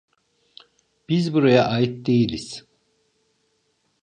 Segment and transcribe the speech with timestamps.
[1.09, 2.65] Biz buraya ait değiliz.